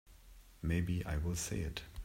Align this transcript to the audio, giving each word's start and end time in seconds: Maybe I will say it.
Maybe 0.63 1.05
I 1.05 1.17
will 1.17 1.35
say 1.35 1.59
it. 1.59 1.83